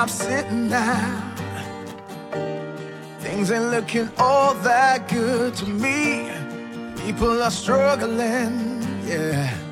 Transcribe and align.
I'm 0.00 0.08
sitting 0.08 0.68
now. 0.70 1.34
Things 3.18 3.50
ain't 3.50 3.64
looking 3.64 4.08
all 4.16 4.54
that 4.54 5.08
good 5.08 5.54
to 5.56 5.66
me. 5.66 6.30
People 7.04 7.42
are 7.42 7.50
struggling, 7.50 8.82
yeah 9.04 9.69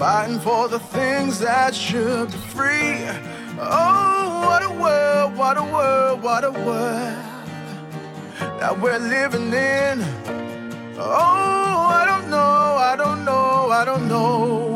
fighting 0.00 0.40
for 0.40 0.66
the 0.66 0.78
things 0.78 1.38
that 1.40 1.74
should 1.74 2.30
be 2.32 2.38
free. 2.56 3.04
Oh, 3.60 4.46
what 4.46 4.62
a 4.62 4.72
world, 4.82 5.36
what 5.36 5.58
a 5.58 5.62
world, 5.62 6.22
what 6.22 6.42
a 6.42 6.50
world 6.50 7.18
that 8.58 8.80
we're 8.80 8.98
living 8.98 9.52
in. 9.52 10.00
Oh, 10.96 11.86
I 12.00 12.06
don't 12.06 12.30
know, 12.30 12.38
I 12.90 12.96
don't 12.96 13.26
know, 13.26 13.68
I 13.70 13.84
don't 13.84 14.08
know. 14.08 14.69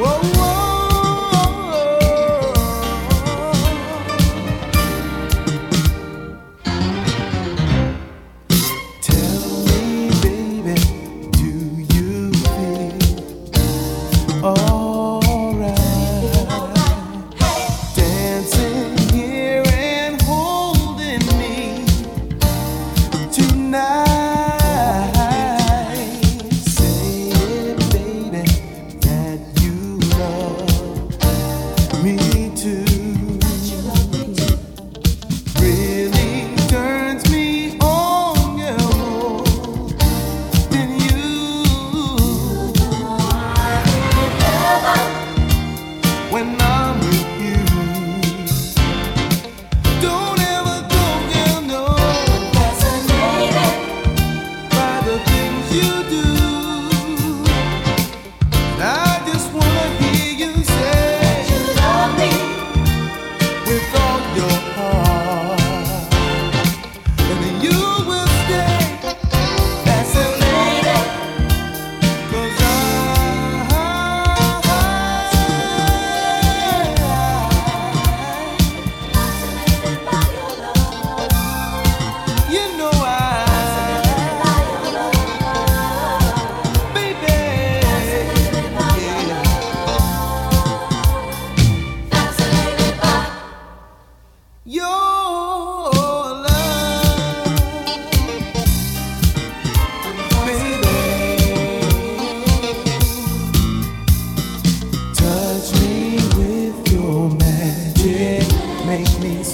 Whoa. 0.00 0.39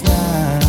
I'm 0.09 0.66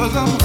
cause 0.00 0.16
I'm 0.16 0.39